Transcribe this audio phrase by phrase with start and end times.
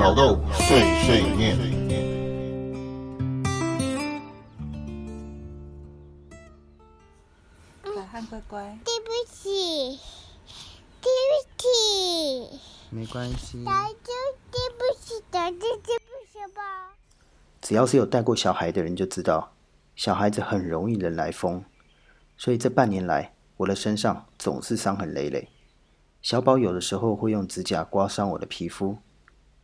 [0.00, 1.54] 老豆碎碎念。
[7.84, 10.00] 小汉乖乖，对不起，
[11.02, 12.58] 对不起，
[12.88, 13.62] 没关系。
[13.62, 14.10] 大舅，
[14.50, 16.94] 对不起，大舅，对不起吧。
[17.60, 19.52] 只要是有带过小孩的人就知道，
[19.94, 21.62] 小孩子很容易人来疯，
[22.38, 25.50] 所以这半年来，我的身上总是伤痕累累。
[26.22, 28.96] 小宝有的时候会用指甲刮伤我的皮肤，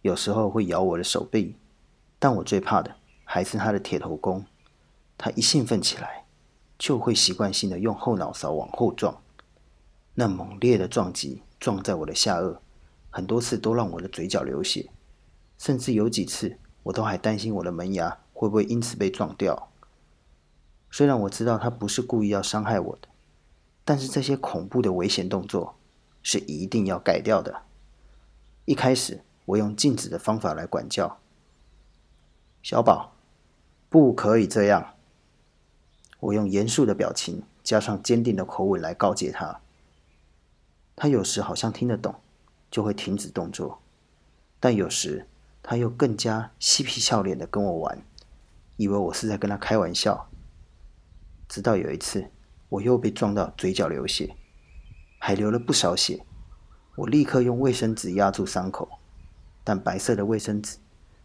[0.06, 1.56] 有时候会咬我的手臂，
[2.20, 4.46] 但我最怕的还是他的铁头功。
[5.19, 6.27] 他一兴奋起来，
[6.79, 9.20] 就会习惯性的用后脑勺往后撞，
[10.15, 12.59] 那猛烈的撞击撞在我的下颚，
[13.10, 14.91] 很多次都让我的嘴角流血，
[15.59, 19.70] 甚至有几次我都还担心我的门牙会不会因此被撞掉。
[20.88, 23.09] 虽然我知道他不是故意要伤害我的，
[23.84, 25.74] 但是这些恐怖的危险动作。
[26.29, 27.62] 是一定要改掉的。
[28.65, 31.18] 一开始，我用禁止的方法来管教
[32.62, 33.15] 小宝，
[33.88, 34.95] 不可以这样。
[36.21, 39.60] 我用严肃的表情加上坚定的口吻来告诫他。
[40.95, 42.15] 他有时好像听得懂，
[42.71, 43.79] 就会停止动作；
[44.60, 45.26] 但有时
[45.62, 48.02] 他又更加嬉皮笑脸的跟我玩，
[48.76, 50.28] 以为我是在跟他开玩笑。
[51.49, 52.30] 直到有一次，
[52.71, 54.37] 我又被撞到嘴角流血。
[55.18, 56.24] 还流了不少血，
[56.96, 58.88] 我立刻用卫生纸压住伤口，
[59.66, 60.78] 但白色的卫生纸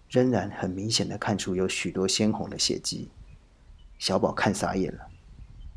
[0.10, 3.12] 仍然很明显的看出有许多鲜红的血迹。
[4.00, 5.06] 小宝看傻眼了，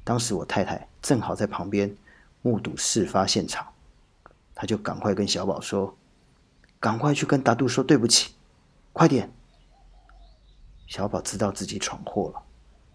[0.03, 1.95] 当时我太太正好在旁边
[2.41, 3.71] 目睹事发现场，
[4.55, 5.95] 他就赶快跟小宝说
[6.81, 8.33] ：“赶快去跟达杜说对不起，
[8.95, 9.31] 快点！”
[10.89, 12.43] 小宝知道自己闯祸了，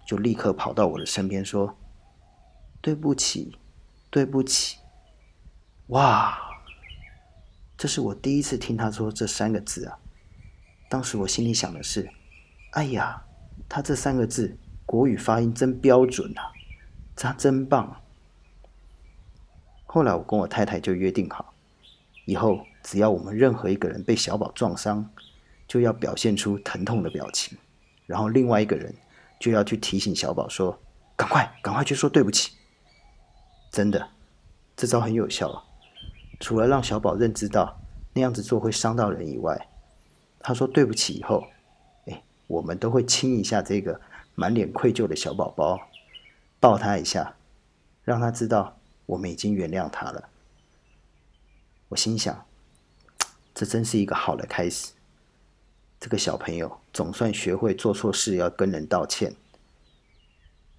[0.04, 1.78] 就立刻跑到我的身边说
[2.82, 3.60] ：“对不起，
[4.10, 4.80] 对不起。”
[5.90, 6.49] 哇！
[7.80, 9.98] 这是我第一次听他说这三个字啊！
[10.90, 12.10] 当时我心里想的是
[12.76, 13.24] ：“哎呀，
[13.70, 16.52] 他这三个字国语发音真标准啊，
[17.16, 18.02] 他真棒。”
[19.88, 21.54] 后来我跟我太太就约定好，
[22.26, 25.10] 以后只要我们任何一个人被小宝撞伤，
[25.66, 27.58] 就要表现出疼痛的表情，
[28.06, 28.94] 然后另外一个人
[29.40, 30.78] 就要去提醒小宝说
[31.16, 32.52] ：“赶快，赶快去说对不起。”
[33.72, 34.10] 真的，
[34.76, 35.64] 这招很有效啊！
[36.40, 37.80] 除了让小宝认知到
[38.14, 39.68] 那样子做会伤到人以外，
[40.40, 41.44] 他说对不起以后，
[42.06, 44.00] 哎，我们都会亲一下这个
[44.36, 45.80] 满脸愧疚的小宝宝，
[46.60, 47.36] 抱他一下，
[48.04, 50.30] 让他知道我们已经原谅他了。
[51.90, 52.46] 我心想，
[53.54, 54.94] 这真是一个好的开始。
[56.00, 59.36] 这个小朋友总算学会做错事要跟人道歉，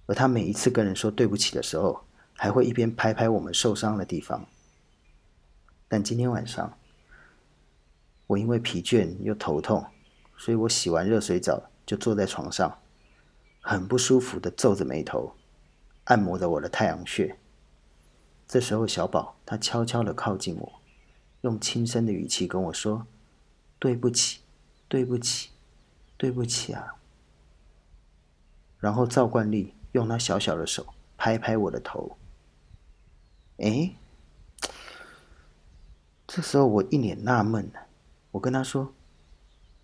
[0.07, 2.03] 而他每一次跟人说对不起的时候，
[2.35, 4.47] 还会一边拍拍我们受伤的地方。
[5.93, 6.77] 但今天晚上，
[8.27, 9.85] 我因为疲倦又头痛，
[10.37, 12.79] 所以我洗完热水澡就坐在床上，
[13.59, 15.35] 很不舒服的皱着眉头，
[16.05, 17.37] 按摩着我的太阳穴。
[18.47, 20.81] 这时候，小宝他悄悄的靠近我，
[21.41, 23.05] 用轻声的语气跟我说
[23.77, 24.39] ：“对不起，
[24.87, 25.49] 对不起，
[26.15, 26.95] 对不起啊。”
[28.79, 32.15] 然后照惯例用他小小的手拍拍我的头。
[33.57, 33.93] 哎。
[36.33, 37.79] 这时候我一脸纳闷呢，
[38.31, 38.93] 我跟他说：“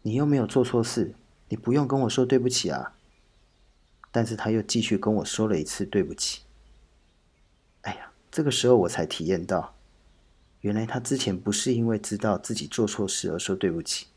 [0.03, 1.13] 你又没有做错事，
[1.49, 2.95] 你不用跟我说对不起啊。”
[4.13, 6.43] 但是他又继续跟我说了一次对不起。
[7.81, 9.75] 哎呀，这个时候我才体验到，
[10.61, 14.07] 原来他之前不是因为知道自己做错事而说对不起，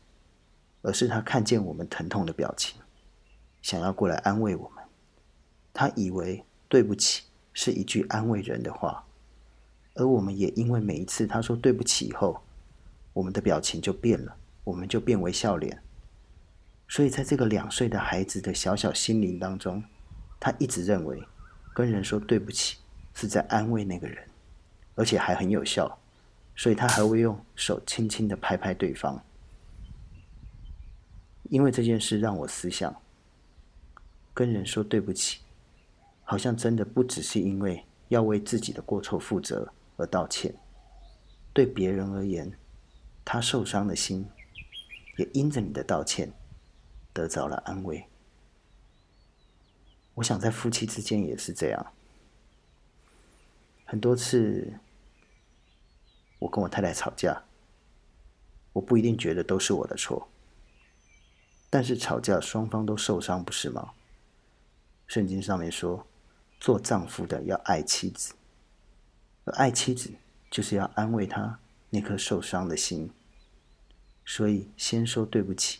[0.83, 2.79] 而是他看见我们疼痛的表情，
[3.61, 4.81] 想要过来安慰我们。
[5.73, 9.05] 他以为对不起是一句安慰人的话。
[9.95, 12.41] 而我们也因为每一次他说对不起以后，
[13.13, 15.81] 我们的表情就变了，我们就变为笑脸。
[16.87, 19.83] 所以在这个两岁的孩子的小小心灵当中，
[20.39, 21.21] 他一直认为
[21.73, 22.77] 跟人说对不起
[23.13, 24.27] 是在安慰那个人，
[24.95, 25.99] 而且还很有效，
[26.55, 29.21] 所以他还会用手轻轻的拍拍对方。
[31.49, 32.95] 因为这件事让我思想，
[34.33, 35.39] 跟人说对不起，
[36.23, 39.73] 好像真的不只是因为要为自己的过错负责。
[40.01, 40.55] 而道歉，
[41.53, 42.57] 对别人而言，
[43.23, 44.27] 他受伤的心
[45.17, 46.33] 也因着你的道歉
[47.13, 48.07] 得着了安慰。
[50.15, 51.93] 我想在夫妻之间也是这样。
[53.85, 54.79] 很多次，
[56.39, 57.43] 我跟我太太吵架，
[58.73, 60.27] 我不一定觉得都是我的错，
[61.69, 63.93] 但是吵架双方都受伤，不是吗？
[65.05, 66.07] 圣经上面说，
[66.59, 68.33] 做丈夫的要爱妻子。
[69.45, 70.11] 而爱妻子，
[70.49, 71.59] 就是要安慰她
[71.89, 73.11] 那颗受伤的心。
[74.25, 75.79] 所以先说对不起，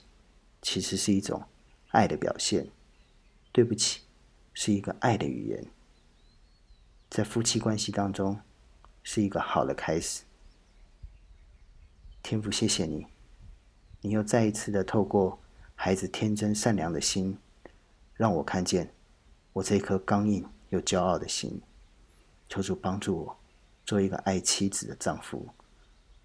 [0.61, 1.43] 其实是一种
[1.89, 2.67] 爱的表现。
[3.53, 4.03] 对不起，
[4.53, 5.65] 是一个爱的语言，
[7.09, 8.39] 在夫妻关系当中
[9.03, 10.23] 是一个好的开始。
[12.23, 13.07] 天父，谢谢你，
[13.99, 15.37] 你又再一次的透过
[15.75, 17.37] 孩子天真善良的心，
[18.13, 18.93] 让我看见
[19.51, 21.61] 我这颗刚硬又骄傲的心。
[22.47, 23.39] 求主帮助我，
[23.85, 25.49] 做一个爱妻子的丈夫，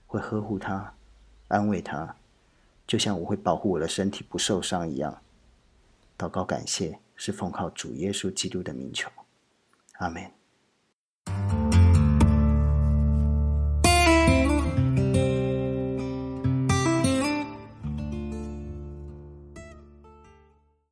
[0.06, 0.94] 会呵护她。
[1.48, 2.16] 安慰她，
[2.86, 5.22] 就像我会保护我的身体不受伤一样。
[6.18, 9.10] 祷告感谢，是奉靠主耶稣基督的名求，
[9.98, 10.35] 阿门。